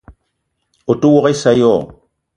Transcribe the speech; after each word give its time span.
O 0.91 0.95
te 0.99 1.05
ouok 1.09 1.27
issa 1.33 1.51
wo? 1.59 1.73